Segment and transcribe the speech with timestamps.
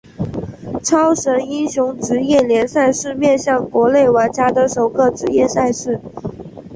[0.83, 6.01] 超神英雄职业联赛是面向国内玩家的首个职业赛事。